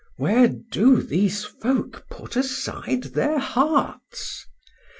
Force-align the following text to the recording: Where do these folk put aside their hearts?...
Where 0.17 0.47
do 0.47 1.03
these 1.03 1.45
folk 1.45 2.07
put 2.09 2.35
aside 2.35 3.03
their 3.13 3.37
hearts?... 3.37 4.47